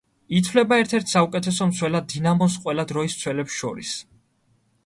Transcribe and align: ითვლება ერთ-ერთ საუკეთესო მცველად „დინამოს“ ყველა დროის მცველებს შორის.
ითვლება 0.37 0.77
ერთ-ერთ 0.83 1.11
საუკეთესო 1.11 1.69
მცველად 1.73 2.09
„დინამოს“ 2.15 2.57
ყველა 2.65 2.89
დროის 2.93 3.19
მცველებს 3.19 3.59
შორის. 3.63 3.93